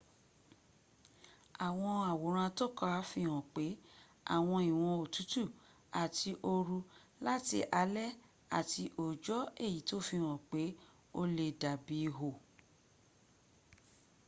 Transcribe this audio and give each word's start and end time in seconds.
àwọn 1.67 1.93
àwòrán 2.11 2.47
atọ́ka 2.51 2.87
fi 3.09 3.21
hàn 3.29 3.43
pé 3.55 3.65
àwọn 4.35 4.59
ìwọ́n 4.71 4.93
òtútù 5.03 5.41
àti 6.01 6.29
ooru 6.53 6.77
láti 7.27 7.57
alẹ́ 7.81 8.15
àti 8.57 8.83
òòjọ́ 9.01 9.39
èyí 9.65 9.79
tó 9.89 9.95
sàfihàn 10.07 10.39
pé 10.51 10.61
ó 11.19 11.21
le 11.35 11.45
dàbí 11.61 11.95
ihò 12.07 12.29